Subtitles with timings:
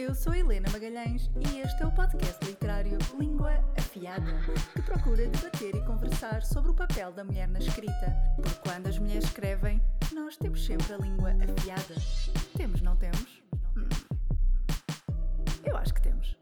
[0.00, 4.32] Eu sou Helena Magalhães e este é o podcast literário Língua Afiada,
[4.72, 8.16] que procura debater e conversar sobre o papel da mulher na escrita.
[8.34, 9.78] Porque quando as mulheres escrevem,
[10.14, 11.94] nós temos sempre a língua afiada.
[12.56, 13.42] Temos, não temos?
[15.62, 16.34] Eu acho que temos.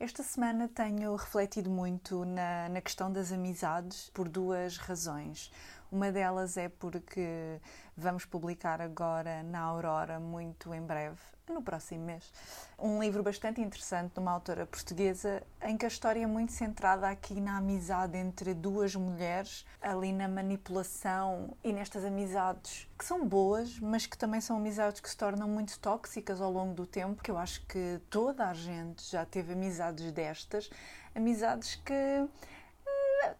[0.00, 5.50] Esta semana tenho refletido muito na, na questão das amizades por duas razões.
[5.90, 7.58] Uma delas é porque
[7.96, 11.16] vamos publicar agora na Aurora, muito em breve,
[11.48, 12.30] no próximo mês,
[12.78, 17.08] um livro bastante interessante de uma autora portuguesa em que a história é muito centrada
[17.08, 23.80] aqui na amizade entre duas mulheres, ali na manipulação e nestas amizades que são boas,
[23.80, 27.30] mas que também são amizades que se tornam muito tóxicas ao longo do tempo, que
[27.30, 30.68] eu acho que toda a gente já teve amizades destas,
[31.14, 32.28] amizades que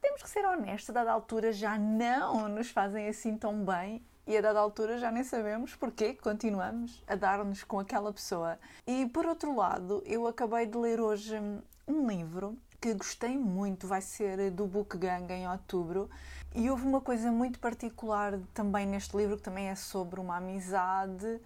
[0.01, 4.37] temos que ser honestos, a dada altura já não nos fazem assim tão bem e
[4.37, 8.59] a dada altura já nem sabemos porque continuamos a dar-nos com aquela pessoa.
[8.87, 11.34] E por outro lado, eu acabei de ler hoje
[11.86, 16.08] um livro que gostei muito, vai ser do Book Gang em outubro.
[16.55, 21.41] E houve uma coisa muito particular também neste livro, que também é sobre uma amizade,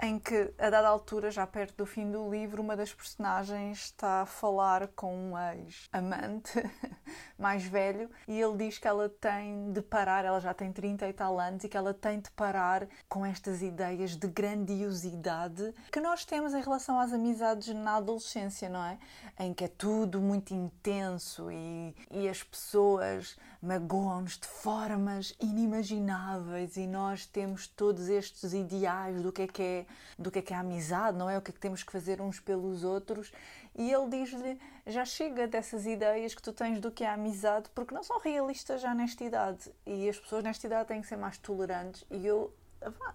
[0.00, 4.22] em que, a dada altura, já perto do fim do livro, uma das personagens está
[4.22, 6.62] a falar com um ex-amante
[7.38, 11.12] mais velho e ele diz que ela tem de parar, ela já tem 30 e
[11.12, 16.24] tal anos, e que ela tem de parar com estas ideias de grandiosidade que nós
[16.24, 18.98] temos em relação às amizades na adolescência, não é?
[19.38, 26.86] Em que é tudo muito intenso e, e as pessoas magoam-nos de formas inimagináveis e
[26.86, 29.81] nós temos todos estes ideais do que é que é,
[30.18, 31.38] do que é que é a amizade, não é?
[31.38, 33.32] O que é que temos que fazer uns pelos outros.
[33.74, 37.68] E ele diz-lhe: já chega dessas ideias que tu tens do que é a amizade,
[37.74, 39.72] porque não são realistas já nesta idade.
[39.86, 42.04] E as pessoas nesta idade têm que ser mais tolerantes.
[42.10, 42.52] E eu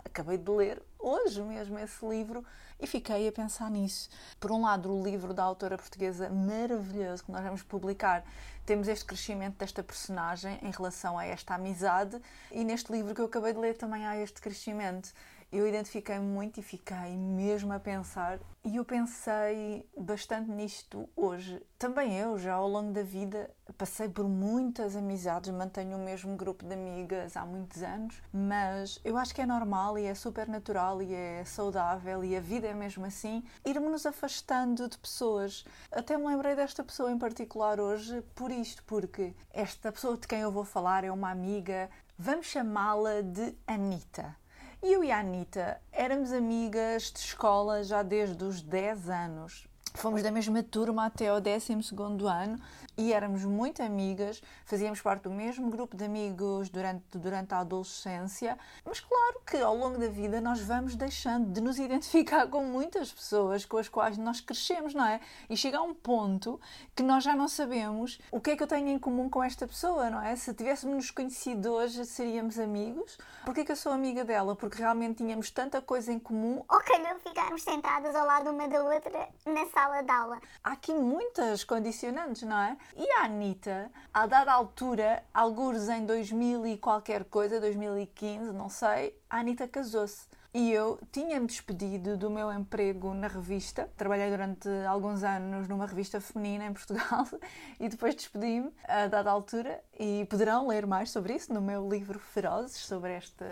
[0.05, 2.43] acabei de ler hoje mesmo esse livro
[2.79, 4.09] e fiquei a pensar nisso.
[4.39, 8.23] Por um lado, o livro da autora portuguesa maravilhoso que nós vamos publicar,
[8.65, 13.25] temos este crescimento desta personagem em relação a esta amizade, e neste livro que eu
[13.25, 15.11] acabei de ler também há este crescimento
[15.51, 18.39] eu identifiquei muito e fiquei mesmo a pensar.
[18.65, 21.61] E eu pensei bastante nisto hoje.
[21.79, 26.65] Também eu, já ao longo da vida, passei por muitas amizades, mantenho o mesmo grupo
[26.65, 31.01] de amigas há muitos anos, mas eu acho que é normal e é super natural
[31.01, 35.63] e é saudável e a vida é mesmo assim, irmos nos afastando de pessoas.
[35.89, 40.41] Até me lembrei desta pessoa em particular hoje por isto, porque esta pessoa de quem
[40.41, 44.35] eu vou falar é uma amiga, vamos chamá-la de Anita.
[44.83, 49.67] E eu e a Anitta éramos amigas de escola já desde os 10 anos.
[49.97, 51.73] Fomos da mesma turma até ao 12
[52.29, 52.61] ano
[52.95, 58.59] e éramos muito amigas, fazíamos parte do mesmo grupo de amigos durante, durante a adolescência,
[58.85, 63.11] mas claro que ao longo da vida nós vamos deixando de nos identificar com muitas
[63.11, 65.19] pessoas com as quais nós crescemos, não é?
[65.49, 66.61] E chega a um ponto
[66.95, 69.67] que nós já não sabemos o que é que eu tenho em comum com esta
[69.67, 70.35] pessoa, não é?
[70.35, 73.17] Se tivéssemos nos conhecido hoje, seríamos amigos.
[73.43, 74.55] Porquê que eu sou amiga dela?
[74.55, 76.63] Porque realmente tínhamos tanta coisa em comum.
[76.69, 80.39] Ou calhou ficarmos sentadas ao lado uma da outra na sala de aula.
[80.63, 82.77] Há aqui muitas condicionantes, não é?
[82.95, 89.17] E a Anitta, a dada altura, alguns em 2000 e qualquer coisa, 2015, não sei,
[89.29, 90.26] a Anitta casou-se.
[90.57, 93.87] E eu tinha-me despedido do meu emprego na revista.
[93.95, 97.27] Trabalhei durante alguns anos numa revista feminina em Portugal
[97.79, 99.79] e depois despedi-me a dada altura.
[99.99, 103.45] E poderão ler mais sobre isso no meu livro Ferozes, sobre esta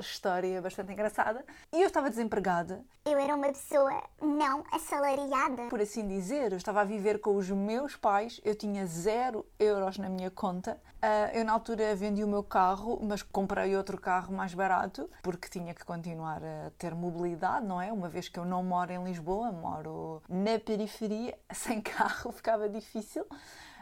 [0.00, 1.44] história bastante engraçada.
[1.70, 2.82] E eu estava desempregada.
[3.04, 5.68] Eu era uma pessoa não assalariada.
[5.68, 9.98] Por assim dizer, eu estava a viver com os meus pais, eu tinha zero euros
[9.98, 10.80] na minha conta.
[11.00, 15.48] Ah, eu, na altura, vendi o meu carro, mas comprei outro carro mais barato porque
[15.48, 17.92] tinha que continuar a ter mobilidade, não é?
[17.92, 23.26] Uma vez que eu não moro em Lisboa, moro na periferia, sem carro ficava difícil.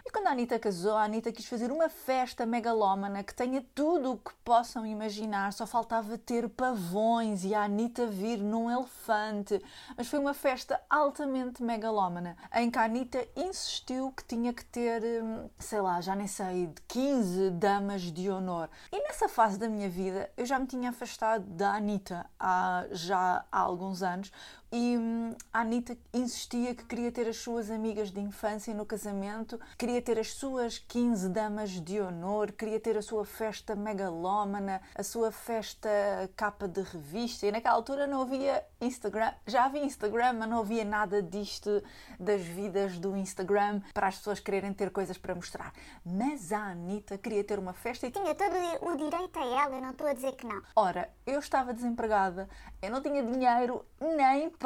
[0.07, 4.13] E quando a Anitta casou, a Anitta quis fazer uma festa megalómana que tenha tudo
[4.13, 9.61] o que possam imaginar, só faltava ter pavões e a Anitta vir num elefante.
[9.97, 15.03] Mas foi uma festa altamente megalómana, em que a Anitta insistiu que tinha que ter,
[15.25, 18.71] hum, sei lá, já nem sei, 15 damas de honor.
[18.93, 23.45] E nessa fase da minha vida, eu já me tinha afastado da Anitta há, já
[23.51, 24.31] há alguns anos,
[24.77, 29.59] e hum, a Anitta insistia que queria ter as suas amigas de infância no casamento,
[29.79, 35.03] queria ter as suas 15 damas de honor, queria ter a sua festa megalómana, a
[35.03, 35.89] sua festa
[36.37, 37.47] capa de revista.
[37.47, 39.33] E naquela altura não havia Instagram.
[39.47, 41.83] Já havia Instagram, mas não havia nada disto
[42.21, 45.73] das vidas do Instagram para as pessoas quererem ter coisas para mostrar.
[46.05, 49.81] Mas a Anitta queria ter uma festa e Tinha todo o direito a ela, eu
[49.81, 50.61] não estou a dizer que não.
[50.77, 52.47] Ora, eu estava desempregada,
[52.83, 54.66] eu não tinha dinheiro nem para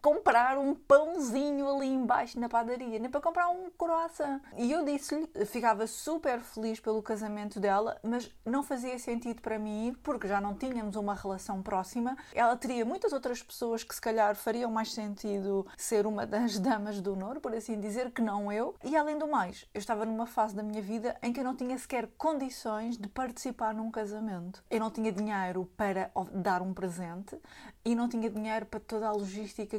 [0.00, 4.40] comprar um pãozinho ali embaixo na padaria, nem para comprar um croissant.
[4.56, 9.88] E eu disse-lhe, ficava super feliz pelo casamento dela, mas não fazia sentido para mim
[9.88, 12.16] ir porque já não tínhamos uma relação próxima.
[12.34, 17.00] Ela teria muitas outras pessoas que se calhar fariam mais sentido ser uma das damas
[17.00, 18.74] do honor, por assim dizer, que não eu.
[18.84, 21.56] E além do mais, eu estava numa fase da minha vida em que eu não
[21.56, 24.62] tinha sequer condições de participar num casamento.
[24.70, 27.36] Eu não tinha dinheiro para dar um presente
[27.84, 29.10] e não tinha dinheiro para toda a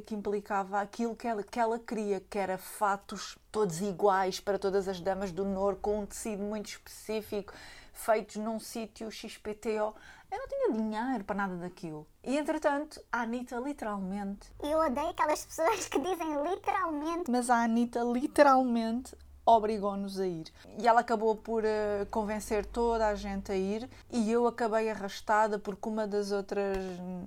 [0.06, 4.88] que implicava aquilo que ela, que ela queria, que era fatos todos iguais para todas
[4.88, 7.53] as damas do honor, com um tecido muito específico,
[7.94, 9.95] feitos num sítio XPTO.
[10.31, 12.07] Eu não tinha dinheiro para nada daquilo.
[12.24, 14.50] E entretanto, a Anitta literalmente.
[14.62, 17.30] Eu odeio aquelas pessoas que dizem literalmente.
[17.30, 19.15] Mas a Anitta literalmente
[19.45, 20.45] obrigou-nos a ir.
[20.77, 25.57] E ela acabou por uh, convencer toda a gente a ir e eu acabei arrastada
[25.57, 26.77] porque uma das outras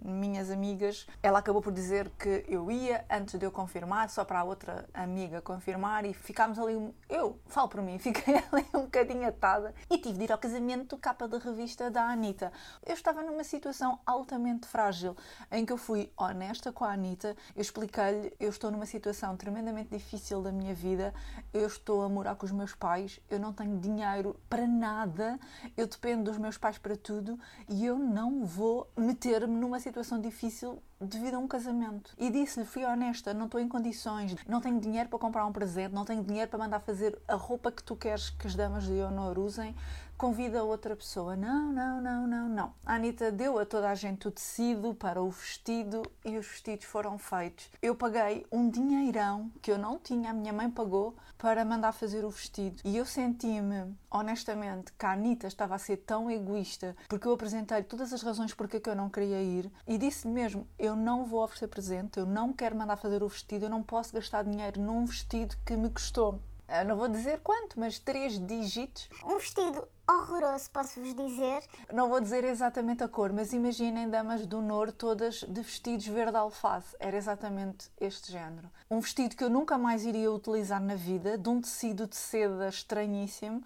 [0.04, 4.40] minhas amigas, ela acabou por dizer que eu ia antes de eu confirmar, só para
[4.40, 9.26] a outra amiga confirmar e ficámos ali, eu falo por mim, fiquei ali um bocadinho
[9.26, 12.52] atada e tive de ir ao casamento capa da revista da Anitta.
[12.86, 15.16] Eu estava numa situação altamente frágil
[15.50, 19.90] em que eu fui honesta com a Anitta, eu expliquei-lhe, eu estou numa situação tremendamente
[19.90, 21.12] difícil da minha vida,
[21.52, 25.38] eu estou a morar com os meus pais, eu não tenho dinheiro para nada,
[25.76, 30.82] eu dependo dos meus pais para tudo e eu não vou meter-me numa situação difícil
[31.00, 32.14] devido a um casamento.
[32.18, 35.92] E disse-lhe, fui honesta, não estou em condições, não tenho dinheiro para comprar um presente,
[35.92, 38.92] não tenho dinheiro para mandar fazer a roupa que tu queres que as damas de
[39.02, 39.74] honor usem,
[40.16, 41.36] convida outra pessoa.
[41.36, 42.74] Não, não, não, não, não.
[42.84, 46.86] A Anitta deu a toda a gente o tecido para o vestido e os vestidos
[46.86, 47.70] foram feitos.
[47.82, 52.24] Eu paguei um dinheirão que eu não tinha, a minha mãe pagou para mandar fazer
[52.24, 52.80] o vestido.
[52.84, 57.82] E eu senti-me, honestamente, que a Anitta estava a ser tão egoísta porque eu apresentei
[57.82, 61.42] todas as razões porque que eu não queria ir e disse-lhe mesmo: eu não vou
[61.42, 65.04] oferecer presente, eu não quero mandar fazer o vestido, eu não posso gastar dinheiro num
[65.04, 66.40] vestido que me custou.
[66.68, 69.08] Eu não vou dizer quanto, mas três dígitos.
[69.22, 71.62] Um vestido horroroso, posso-vos dizer.
[71.92, 76.36] Não vou dizer exatamente a cor, mas imaginem damas do Nor todas de vestidos verde
[76.36, 76.96] alface.
[76.98, 78.70] Era exatamente este género.
[78.90, 82.68] Um vestido que eu nunca mais iria utilizar na vida, de um tecido de seda
[82.68, 83.62] estranhíssimo,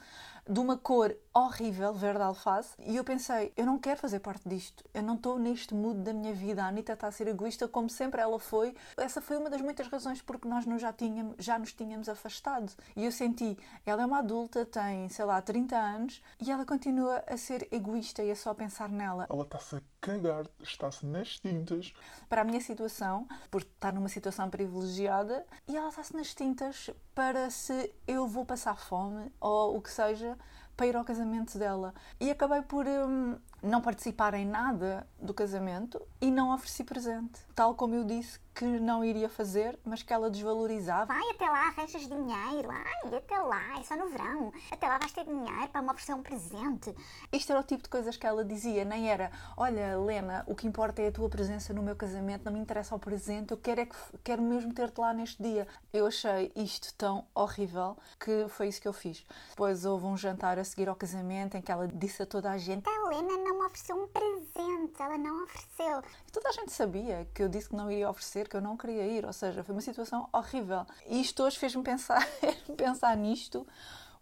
[0.49, 4.85] de uma cor horrível, verde alface, e eu pensei, eu não quero fazer parte disto,
[4.93, 7.89] eu não estou neste mood da minha vida, a Anitta está a ser egoísta como
[7.89, 8.75] sempre ela foi.
[8.97, 12.73] Essa foi uma das muitas razões porque nós já, tínhamos, já nos tínhamos afastado.
[12.97, 17.23] E eu senti, ela é uma adulta, tem, sei lá, 30 anos, e ela continua
[17.27, 19.27] a ser egoísta e a só pensar nela.
[19.29, 21.93] Ela está-se a cagar, está-se nas tintas.
[22.29, 27.51] Para a minha situação, por estar numa situação privilegiada, e ela está-se nas tintas para
[27.51, 30.39] se eu vou passar fome ou o que seja
[30.79, 31.93] para ir ao casamento dela.
[32.21, 37.41] E acabei por hum, não participar em nada do casamento e não ofereci presente.
[37.55, 41.07] Tal como eu disse que não iria fazer, mas que ela desvalorizava.
[41.07, 42.71] Vai até lá, arranjas dinheiro.
[42.71, 44.53] Ai, até lá, é só no verão.
[44.71, 46.95] Até lá vais ter dinheiro para me oferecer um presente.
[47.33, 50.67] Isto era o tipo de coisas que ela dizia, nem era olha, Lena, o que
[50.67, 53.81] importa é a tua presença no meu casamento, não me interessa o presente, eu quero,
[53.81, 55.67] é que, quero mesmo ter-te lá neste dia.
[55.93, 59.25] Eu achei isto tão horrível que foi isso que eu fiz.
[59.51, 62.59] Depois houve um jantar a seguir ao casamento em que ela disse a toda a
[62.59, 66.03] gente: A Lena não me ofereceu um presente, ela não ofereceu.
[66.27, 68.77] E toda a gente sabia que eu disse que não iria oferecer, que eu não
[68.77, 70.87] queria ir, ou seja, foi uma situação horrível.
[71.07, 72.27] E isto hoje fez-me pensar,
[72.77, 73.67] pensar nisto,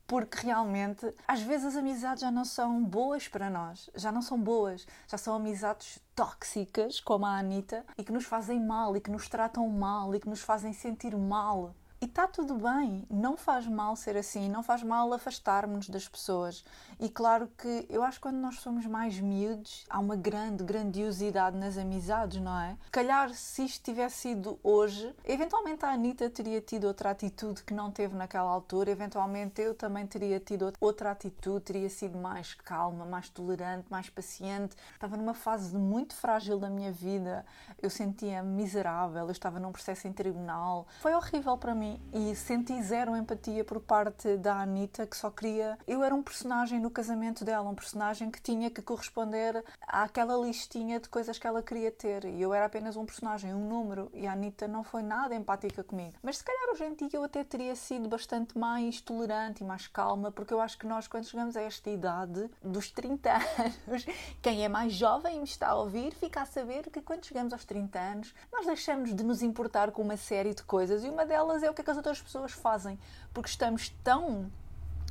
[0.06, 4.40] porque realmente às vezes as amizades já não são boas para nós, já não são
[4.40, 9.10] boas, já são amizades tóxicas, como a Anitta, e que nos fazem mal, e que
[9.10, 11.74] nos tratam mal, e que nos fazem sentir mal.
[12.06, 16.64] E está tudo bem, não faz mal ser assim, não faz mal afastarmos-nos das pessoas.
[17.00, 21.58] E claro que eu acho que quando nós somos mais miúdos, há uma grande grandiosidade
[21.58, 22.76] nas amizades, não é?
[22.92, 27.90] Calhar se isto tivesse sido hoje, eventualmente a Anitta teria tido outra atitude que não
[27.90, 33.28] teve naquela altura, eventualmente eu também teria tido outra atitude, teria sido mais calma, mais
[33.28, 34.76] tolerante, mais paciente.
[34.94, 37.44] Estava numa fase muito frágil da minha vida,
[37.82, 40.86] eu sentia-me miserável, eu estava num processo em tribunal.
[41.00, 45.78] Foi horrível para mim e senti zero empatia por parte da Anitta, que só queria.
[45.86, 50.98] Eu era um personagem no casamento dela, um personagem que tinha que corresponder àquela listinha
[50.98, 52.24] de coisas que ela queria ter.
[52.24, 55.84] E eu era apenas um personagem, um número, e a Anitta não foi nada empática
[55.84, 56.14] comigo.
[56.22, 59.86] Mas se calhar hoje em dia eu até teria sido bastante mais tolerante e mais
[59.86, 64.06] calma, porque eu acho que nós, quando chegamos a esta idade, dos 30 anos,
[64.42, 67.52] quem é mais jovem e me está a ouvir, fica a saber que quando chegamos
[67.52, 71.24] aos 30 anos, nós deixamos de nos importar com uma série de coisas e uma
[71.24, 72.99] delas é o que, é que as outras pessoas fazem,
[73.33, 74.50] porque estamos tão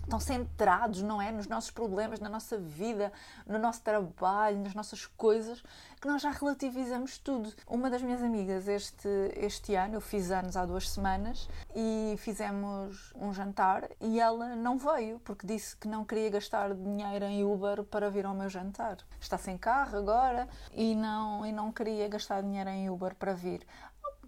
[0.10, 3.12] tão centrados, não é, nos nossos problemas, na nossa vida,
[3.46, 5.64] no nosso trabalho, nas nossas coisas,
[6.00, 7.52] que nós já relativizamos tudo.
[7.68, 13.12] Uma das minhas amigas este este ano, eu fiz anos há duas semanas e fizemos
[13.16, 17.84] um jantar e ela não veio porque disse que não queria gastar dinheiro em Uber
[17.84, 18.98] para vir ao meu jantar.
[19.20, 23.66] Está sem carro agora e não e não queria gastar dinheiro em Uber para vir.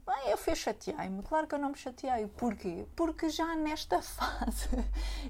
[0.07, 1.21] Bem, eu fui chateei-me.
[1.21, 2.27] Claro que eu não me chateei.
[2.37, 2.85] Porquê?
[2.95, 4.69] Porque já nesta fase,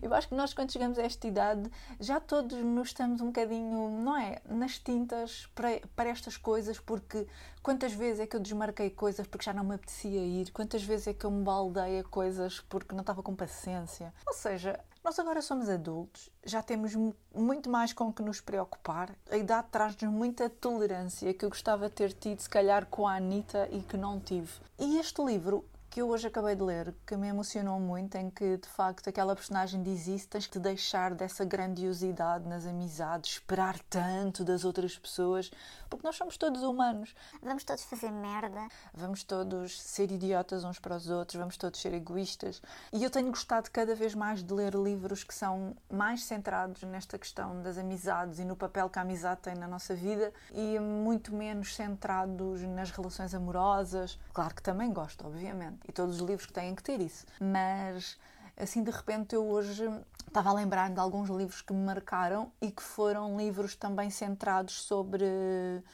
[0.04, 1.68] eu acho que nós, quando chegamos a esta idade,
[2.00, 4.40] já todos nos estamos um bocadinho, não é?
[4.48, 7.26] Nas tintas para, para estas coisas, porque
[7.64, 10.52] quantas vezes é que eu desmarquei coisas porque já não me apetecia ir?
[10.52, 14.14] Quantas vezes é que eu me baldei a coisas porque não estava com paciência?
[14.28, 16.92] Ou seja, nós agora somos adultos, já temos
[17.34, 19.16] muito mais com que nos preocupar.
[19.32, 23.16] A idade traz-nos muita tolerância que eu gostava de ter tido, se calhar, com a
[23.16, 24.52] Anitta e que não tive.
[24.78, 28.58] E este livro que eu hoje acabei de ler, que me emocionou muito, em que
[28.58, 33.80] de facto aquela personagem diz isso, tens que te deixar dessa grandiosidade nas amizades, esperar
[33.90, 35.50] tanto das outras pessoas,
[35.90, 37.16] porque nós somos todos humanos.
[37.42, 38.68] Vamos todos fazer merda.
[38.94, 42.62] Vamos todos ser idiotas uns para os outros, vamos todos ser egoístas.
[42.94, 47.18] E eu tenho gostado cada vez mais de ler livros que são mais centrados nesta
[47.18, 51.34] questão das amizades e no papel que a amizade tem na nossa vida e muito
[51.34, 54.20] menos centrados nas relações amorosas.
[54.34, 57.26] Claro que também gosto, obviamente e todos os livros que têm que ter isso.
[57.40, 58.18] Mas
[58.58, 59.88] assim de repente eu hoje
[60.28, 64.82] estava a lembrar de alguns livros que me marcaram e que foram livros também centrados
[64.84, 65.26] sobre,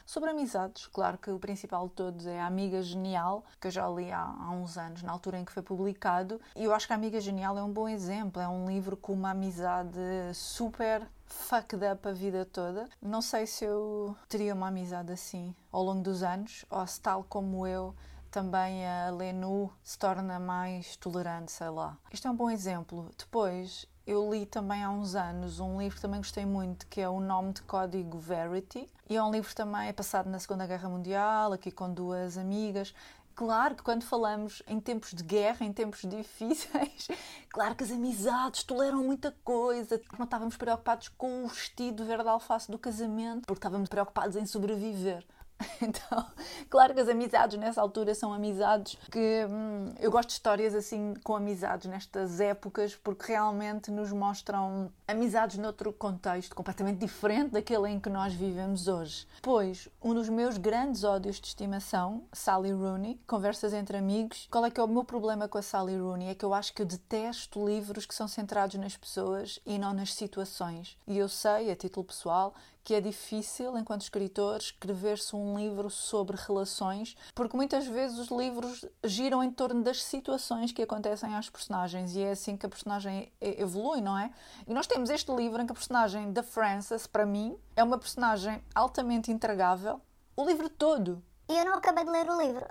[0.05, 0.87] sobre amizades.
[0.87, 4.21] Claro que o principal de todos é a Amiga Genial, que eu já li há,
[4.21, 7.21] há uns anos, na altura em que foi publicado, e eu acho que a Amiga
[7.21, 8.41] Genial é um bom exemplo.
[8.41, 9.99] É um livro com uma amizade
[10.33, 12.87] super fucked up a vida toda.
[13.01, 17.23] Não sei se eu teria uma amizade assim ao longo dos anos, ou se tal
[17.23, 17.95] como eu
[18.33, 21.95] também a Lenu se torna mais tolerante, sei lá.
[22.11, 23.11] Isto é um bom exemplo.
[23.15, 27.07] Depois, eu li também há uns anos um livro que também gostei muito, que é
[27.07, 28.89] o Nome de Código Verity.
[29.07, 32.91] E é um livro também é passado na Segunda Guerra Mundial, aqui com duas amigas.
[33.35, 37.09] Claro que quando falamos em tempos de guerra, em tempos difíceis,
[37.49, 40.01] claro que as amizades toleram muita coisa.
[40.17, 45.23] Não estávamos preocupados com o vestido verde alface do casamento, porque estávamos preocupados em sobreviver.
[45.81, 46.25] Então,
[46.69, 51.13] claro que as amizades nessa altura são amizades que hum, eu gosto de histórias assim
[51.23, 57.99] com amizades nestas épocas porque realmente nos mostram amizades noutro contexto completamente diferente daquele em
[57.99, 59.27] que nós vivemos hoje.
[59.41, 64.47] Pois, um dos meus grandes ódios de estimação, Sally Rooney, conversas entre amigos.
[64.49, 66.29] Qual é que é o meu problema com a Sally Rooney?
[66.29, 69.93] É que eu acho que eu detesto livros que são centrados nas pessoas e não
[69.93, 70.97] nas situações.
[71.07, 76.35] E eu sei, a título pessoal, que é difícil, enquanto escritor, escrever-se um livro sobre
[76.35, 82.15] relações, porque muitas vezes os livros giram em torno das situações que acontecem às personagens
[82.15, 84.31] e é assim que a personagem evolui, não é?
[84.67, 87.97] E nós temos este livro em que a personagem da Frances, para mim, é uma
[87.97, 90.01] personagem altamente intragável,
[90.35, 91.23] o livro todo.
[91.47, 92.65] E eu não acabei de ler o livro.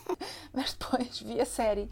[0.52, 1.90] Mas depois vi a série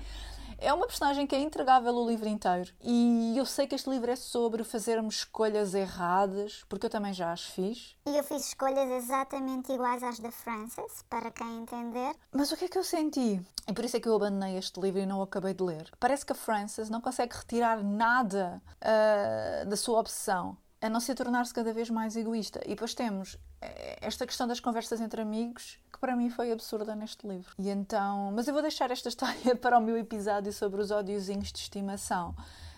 [0.59, 2.73] é uma personagem que é intragável o livro inteiro.
[2.83, 7.33] E eu sei que este livro é sobre fazermos escolhas erradas, porque eu também já
[7.33, 7.97] as fiz.
[8.07, 12.15] E eu fiz escolhas exatamente iguais às da Frances, para quem entender.
[12.33, 13.41] Mas o que é que eu senti?
[13.69, 15.91] E por isso é que eu abandonei este livro e não o acabei de ler.
[15.99, 21.15] Parece que a Frances não consegue retirar nada uh, da sua obsessão a não ser
[21.15, 22.61] tornar-se cada vez mais egoísta.
[22.65, 26.95] E depois temos eh, esta questão das conversas entre amigos, que para mim foi absurda
[26.95, 27.53] neste livro.
[27.59, 31.50] E então, mas eu vou deixar esta história para o meu episódio sobre os ódiozinhos
[31.50, 32.35] de estimação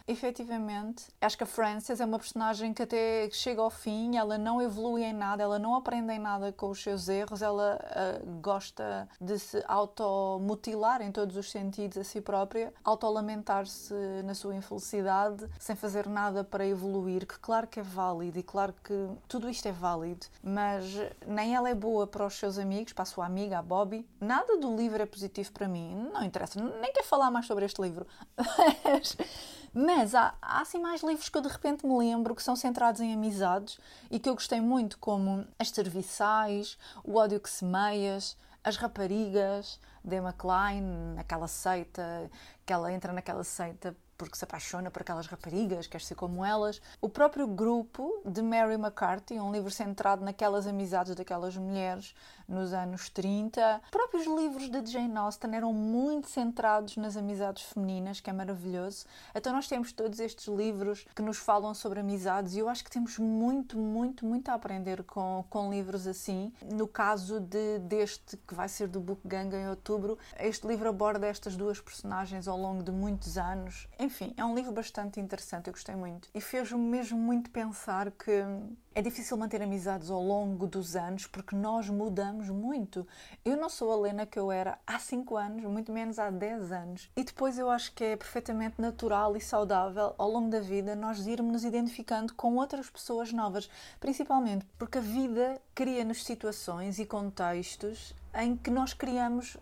[0.08, 4.60] efetivamente, acho que a Frances é uma personagem que até chega ao fim, ela não
[4.60, 9.06] evolui em nada, ela não aprende em nada com os seus erros, ela uh, gosta
[9.20, 15.76] de se automutilar em todos os sentidos a si própria, autolamentar-se na sua infelicidade, sem
[15.76, 19.72] fazer nada para evoluir, que claro que é válido e claro que tudo isto é
[19.72, 20.84] válido, mas
[21.26, 24.08] nem ela é boa para os seus amigos, para a sua amiga, a Bobby.
[24.18, 27.82] Nada do livro é positivo para mim, não interessa, nem quero falar mais sobre este
[27.82, 28.06] livro.
[28.84, 29.16] Mas
[30.14, 33.12] há, há assim mais livros que eu de repente me lembro que são centrados em
[33.12, 33.78] amizades
[34.10, 40.16] e que eu gostei muito, como As Serviçais, O Ódio que Semeias, as raparigas de
[40.16, 40.82] Emma Klein,
[41.14, 42.30] naquela seita,
[42.64, 46.82] que ela entra naquela seita porque se apaixona por aquelas raparigas, quer ser como elas.
[47.00, 52.14] O próprio grupo de Mary McCarthy, um livro centrado naquelas amizades daquelas mulheres
[52.48, 53.80] nos anos 30.
[53.84, 59.06] Os próprios livros de Jane Austen eram muito centrados nas amizades femininas, que é maravilhoso.
[59.34, 62.90] Então nós temos todos estes livros que nos falam sobre amizades e eu acho que
[62.90, 66.52] temos muito, muito, muito a aprender com, com livros assim.
[66.72, 71.26] No caso de, deste, que vai ser do Book Gang em outubro, este livro aborda
[71.26, 73.86] estas duas personagens ao longo de muitos anos.
[74.08, 76.30] Enfim, é um livro bastante interessante, eu gostei muito.
[76.34, 78.42] E fez-me mesmo muito pensar que
[78.94, 83.06] é difícil manter amizades ao longo dos anos porque nós mudamos muito.
[83.44, 86.72] Eu não sou a Lena que eu era há 5 anos, muito menos há 10
[86.72, 87.10] anos.
[87.14, 91.26] E depois eu acho que é perfeitamente natural e saudável ao longo da vida nós
[91.26, 93.68] irmos nos identificando com outras pessoas novas,
[94.00, 99.58] principalmente porque a vida cria-nos situações e contextos em que nós criamos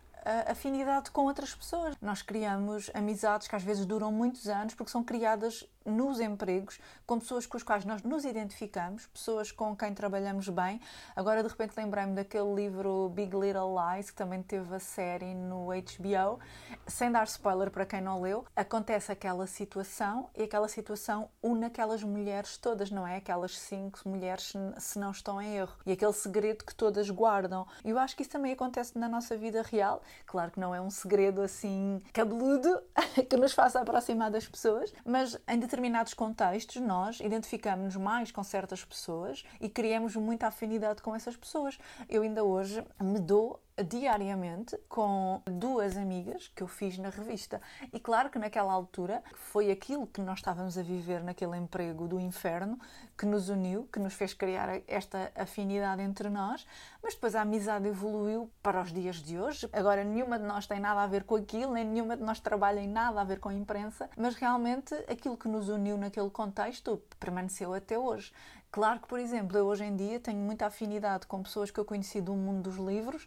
[0.47, 1.95] afinidade com outras pessoas.
[2.01, 7.19] Nós criamos amizades que às vezes duram muitos anos porque são criadas nos empregos, com
[7.19, 10.81] pessoas com as quais nós nos identificamos, pessoas com quem trabalhamos bem.
[11.15, 15.67] Agora, de repente, lembrei-me daquele livro Big Little Lies, que também teve a série no
[15.67, 16.41] HBO.
[16.87, 22.03] Sem dar spoiler para quem não leu, acontece aquela situação e aquela situação une aquelas
[22.03, 23.17] mulheres todas, não é?
[23.17, 25.77] Aquelas cinco mulheres, se não estão em erro.
[25.85, 27.67] E aquele segredo que todas guardam.
[27.85, 30.03] E eu acho que isso também acontece na nossa vida real.
[30.27, 32.81] Claro que não é um segredo assim cabeludo
[33.29, 38.83] que nos faça aproximar das pessoas, mas em determinados contextos, nós identificamos-nos mais com certas
[38.83, 41.79] pessoas e criamos muita afinidade com essas pessoas.
[42.09, 47.61] Eu ainda hoje me dou diariamente com duas amigas que eu fiz na revista.
[47.93, 52.19] E claro que naquela altura foi aquilo que nós estávamos a viver naquele emprego do
[52.19, 52.79] inferno
[53.17, 56.67] que nos uniu, que nos fez criar esta afinidade entre nós,
[57.03, 59.69] mas depois a amizade evoluiu para os dias de hoje.
[59.73, 62.81] Agora nenhuma de nós tem nada a ver com aquilo, nem nenhuma de nós trabalha
[62.81, 67.03] em nada a ver com a imprensa, mas realmente aquilo que nos uniu naquele contexto
[67.21, 68.33] permaneceu até hoje.
[68.71, 71.85] Claro que, por exemplo, eu hoje em dia tenho muita afinidade com pessoas que eu
[71.85, 73.27] conheci do mundo dos livros,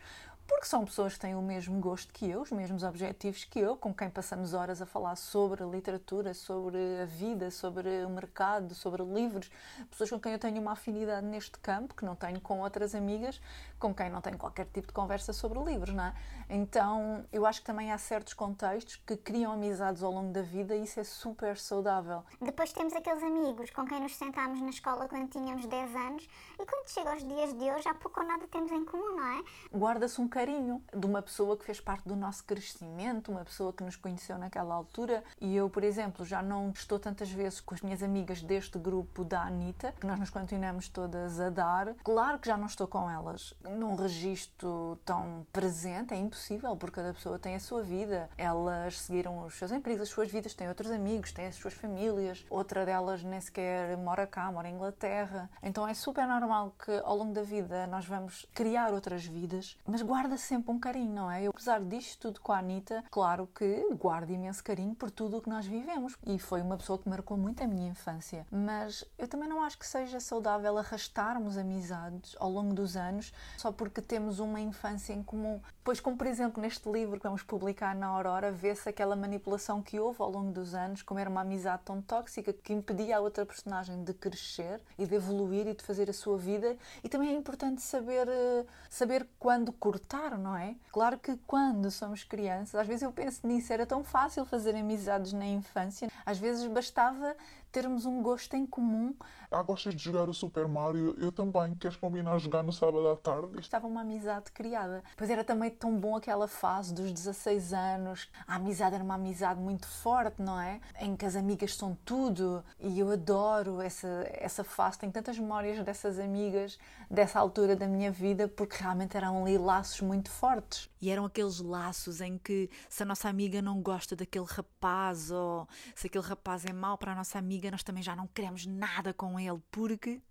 [0.50, 3.78] porque são pessoas que têm o mesmo gosto que eu, os mesmos objetivos que eu,
[3.78, 8.74] com quem passamos horas a falar sobre a literatura, sobre a vida, sobre o mercado,
[8.74, 9.50] sobre livros,
[9.92, 13.40] pessoas com quem eu tenho uma afinidade neste campo, que não tenho com outras amigas,
[13.78, 16.14] com quem não tenho qualquer tipo de conversa sobre livros, não é?
[16.50, 20.76] Então, eu acho que também há certos contextos que criam amizades ao longo da vida
[20.76, 22.24] e isso é super saudável.
[22.42, 26.28] Depois temos aqueles amigos com quem nos sentámos na escola quando tínhamos 10 anos
[26.60, 29.28] e quando chega aos dias de hoje, há pouco ou nada temos em comum, não
[29.28, 29.44] é?
[29.72, 33.84] Guarda-se um carinho de uma pessoa que fez parte do nosso crescimento, uma pessoa que
[33.84, 35.22] nos conheceu naquela altura.
[35.42, 39.26] E eu, por exemplo, já não estou tantas vezes com as minhas amigas deste grupo
[39.26, 41.94] da Anitta, que nós nos continuamos todas a dar.
[42.06, 47.14] Claro que já não estou com elas num registro tão presente, é impossível, porque cada
[47.14, 48.30] pessoa tem a sua vida.
[48.38, 52.46] Elas seguiram os seus empregos, as suas vidas, têm outros amigos, têm as suas famílias.
[52.50, 55.50] Outra delas nem sequer mora cá, mora em Inglaterra.
[55.62, 60.02] Então é super normal que ao longo da vida nós vamos criar outras vidas, mas
[60.02, 61.44] guarda guarda sempre um carinho, não é?
[61.44, 65.42] Eu, apesar disto tudo com a Anitta, claro que guardo imenso carinho por tudo o
[65.42, 66.16] que nós vivemos.
[66.24, 68.46] E foi uma pessoa que marcou muito a minha infância.
[68.52, 73.72] Mas eu também não acho que seja saudável arrastarmos amizades ao longo dos anos só
[73.72, 75.60] porque temos uma infância em comum.
[75.84, 80.00] Pois, como por exemplo neste livro que vamos publicar na Aurora, vê-se aquela manipulação que
[80.00, 83.46] houve ao longo dos anos, como era uma amizade tão tóxica que impedia a outra
[83.48, 86.78] personagem de crescer e de evoluir e de fazer a sua vida.
[87.04, 90.76] E também é importante saber, eh, saber quando cortar não é?
[90.92, 95.34] Claro que quando somos crianças, às vezes eu penso nisso, era tão fácil fazer amizades
[95.34, 97.36] na infância, às vezes bastava
[97.72, 99.16] termos um gosto em comum.
[99.52, 101.16] Ah, gostas de jogar o Super Mario?
[101.20, 101.74] Eu também.
[101.76, 103.60] Queres combinar jogar no sábado à tarde?
[103.60, 105.04] Estava uma amizade criada.
[105.18, 108.30] Pois era também tão bom aquela fase dos 16 anos.
[108.48, 110.80] A amizade era uma amizade muito forte, não é?
[111.00, 112.64] Em que as amigas são tudo.
[112.80, 115.00] E eu adoro essa, essa fase.
[115.00, 116.78] Tenho tantas memórias dessas amigas,
[117.10, 120.90] dessa altura da minha vida, porque realmente eram ali laços muito fortes.
[121.02, 125.68] E eram aqueles laços em que se a nossa amiga não gosta daquele rapaz ou
[125.96, 128.66] se aquele rapaz é mau para a nossa amiga, amiga, nós também já não queremos
[128.66, 130.22] nada com ele porque.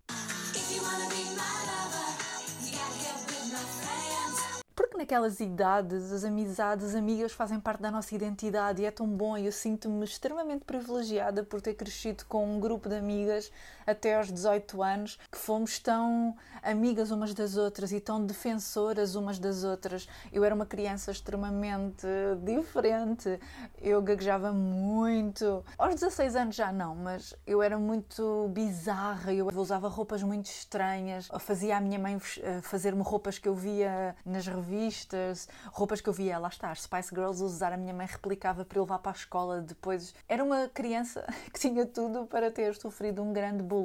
[4.74, 9.06] Porque naquelas idades as amizades, as amigas fazem parte da nossa identidade e é tão
[9.06, 13.52] bom eu sinto-me extremamente privilegiada por ter crescido com um grupo de amigas
[13.90, 19.38] até aos 18 anos que fomos tão amigas umas das outras e tão defensoras umas
[19.38, 20.08] das outras.
[20.32, 22.06] Eu era uma criança extremamente
[22.44, 23.38] diferente,
[23.80, 25.64] eu gaguejava muito.
[25.76, 31.28] Aos 16 anos já não, mas eu era muito bizarra, eu usava roupas muito estranhas,
[31.38, 36.08] fazia a minha mãe eh, fazer-me roupas que eu via nas revistas revistas, roupas que
[36.08, 38.98] eu via, lá está, as Spice Girls usar, a minha mãe replicava para eu levar
[38.98, 40.14] para a escola depois.
[40.28, 43.77] Era uma criança que tinha tudo para ter sofrido um grande bullying,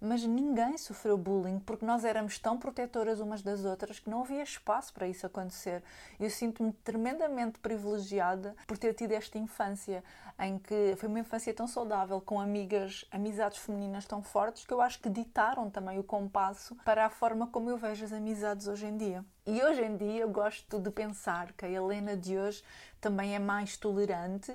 [0.00, 4.42] mas ninguém sofreu bullying porque nós éramos tão protetoras umas das outras que não havia
[4.42, 5.82] espaço para isso acontecer.
[6.18, 10.02] Eu sinto-me tremendamente privilegiada por ter tido esta infância
[10.38, 14.80] em que foi uma infância tão saudável, com amigas, amizades femininas tão fortes, que eu
[14.80, 18.86] acho que ditaram também o compasso para a forma como eu vejo as amizades hoje
[18.86, 19.24] em dia.
[19.44, 22.62] E hoje em dia eu gosto de pensar que a Helena de hoje
[23.00, 24.54] também é mais tolerante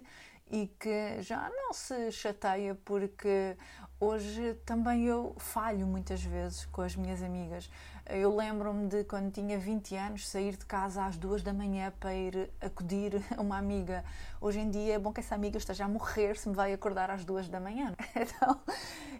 [0.53, 3.57] e que já não se chateia porque
[3.99, 7.71] hoje também eu falho muitas vezes com as minhas amigas.
[8.09, 12.13] Eu lembro-me de quando tinha 20 anos sair de casa às duas da manhã para
[12.13, 14.03] ir acudir a uma amiga.
[14.41, 17.09] Hoje em dia é bom que essa amiga esteja a morrer se me vai acordar
[17.09, 17.95] às duas da manhã.
[18.15, 18.59] Então,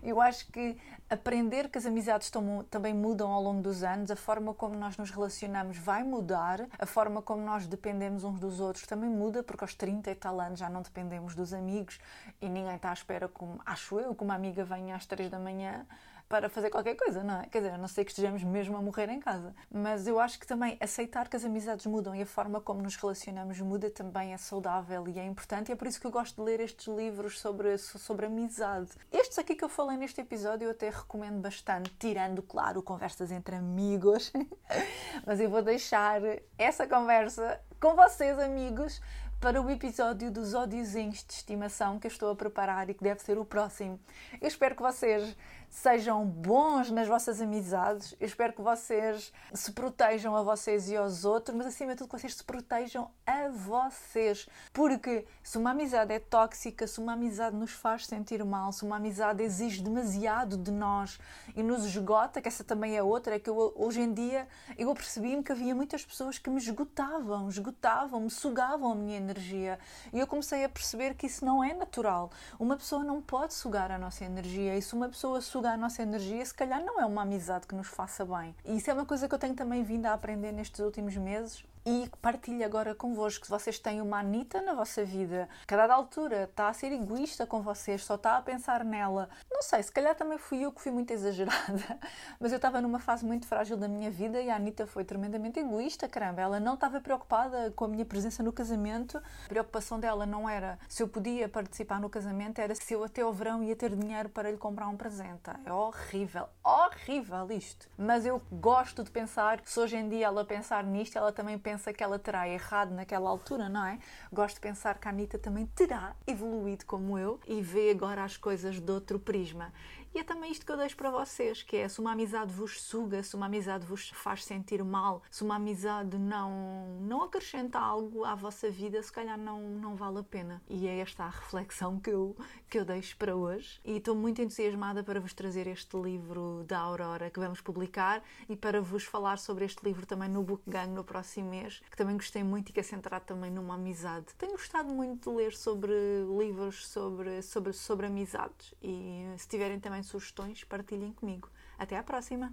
[0.01, 0.77] eu acho que
[1.09, 2.31] aprender que as amizades
[2.69, 6.85] também mudam ao longo dos anos, a forma como nós nos relacionamos vai mudar, a
[6.85, 10.59] forma como nós dependemos uns dos outros também muda, porque aos 30 e tal anos
[10.59, 11.99] já não dependemos dos amigos
[12.41, 15.39] e ninguém está à espera, como, acho eu, que uma amiga venha às três da
[15.39, 15.85] manhã
[16.33, 17.45] para fazer qualquer coisa, não é?
[17.45, 19.53] Quer dizer, a não sei que estejamos mesmo a morrer em casa.
[19.71, 22.95] Mas eu acho que também aceitar que as amizades mudam e a forma como nos
[22.95, 25.69] relacionamos muda também é saudável e é importante.
[25.69, 28.89] E é por isso que eu gosto de ler estes livros sobre, sobre amizade.
[29.11, 33.55] Estes aqui que eu falei neste episódio eu até recomendo bastante, tirando, claro, conversas entre
[33.55, 34.33] amigos.
[35.27, 36.19] Mas eu vou deixar
[36.57, 38.99] essa conversa com vocês, amigos,
[39.43, 43.21] para o episódio dos ódiozinhos de estimação que eu estou a preparar e que deve
[43.21, 43.99] ser o próximo.
[44.41, 45.35] Eu espero que vocês
[45.73, 48.15] sejam bons nas vossas amizades.
[48.19, 52.09] Eu espero que vocês se protejam a vocês e aos outros, mas acima de tudo
[52.09, 54.47] que vocês se protejam a vocês.
[54.71, 58.97] Porque se uma amizade é tóxica, se uma amizade nos faz sentir mal, se uma
[58.97, 61.19] amizade exige demasiado de nós
[61.55, 64.93] e nos esgota, que essa também é outra, é que eu, hoje em dia eu
[64.93, 69.79] percebi-me que havia muitas pessoas que me esgotavam, esgotavam, me sugavam a minha energia.
[70.13, 72.29] E eu comecei a perceber que isso não é natural.
[72.59, 74.77] Uma pessoa não pode sugar a nossa energia.
[74.77, 77.73] E se uma pessoa suga a nossa energia, se calhar não é uma amizade que
[77.73, 78.53] nos faça bem.
[78.65, 81.63] E isso é uma coisa que eu tenho também vindo a aprender nestes últimos meses
[81.85, 83.45] e partilho agora convosco.
[83.45, 87.45] Se vocês têm uma Anitta na vossa vida, que a altura está a ser egoísta
[87.45, 90.81] com vocês, só está a pensar nela, não sei, se calhar também fui eu que
[90.81, 91.99] fui muito exagerada,
[92.39, 95.59] mas eu estava numa fase muito frágil da minha vida e a Anitta foi tremendamente
[95.59, 96.41] egoísta, caramba.
[96.41, 100.79] Ela não estava preocupada com a minha presença no casamento, a preocupação dela não era
[100.87, 104.29] se eu podia participar no casamento, era se eu até ao verão ia ter dinheiro
[104.29, 105.23] para lhe comprar um presente.
[105.65, 107.87] É horrível, horrível isto.
[107.97, 111.72] Mas eu gosto de pensar, se hoje em dia ela pensar nisto, ela também pensa
[111.73, 113.97] pensa que ela terá errado naquela altura, não é?
[114.31, 118.37] Gosto de pensar que a Anitta também terá evoluído como eu e vê agora as
[118.37, 119.73] coisas de outro prisma.
[120.13, 122.79] E é também isto que eu deixo para vocês, que é se uma amizade vos
[122.79, 128.23] suga, se uma amizade vos faz sentir mal, se uma amizade não, não acrescenta algo
[128.23, 130.61] à vossa vida, se calhar não, não vale a pena.
[130.69, 132.35] E é esta a reflexão que eu,
[132.69, 133.81] que eu deixo para hoje.
[133.83, 138.55] E estou muito entusiasmada para vos trazer este livro da Aurora que vamos publicar e
[138.55, 142.15] para vos falar sobre este livro também no Book Gang no próximo mês, que também
[142.15, 144.27] gostei muito e que é centrado também numa amizade.
[144.37, 145.91] Tenho gostado muito de ler sobre
[146.37, 151.49] livros sobre, sobre, sobre amizades e se tiverem também sugestões, partilhem comigo.
[151.77, 152.51] Até à próxima!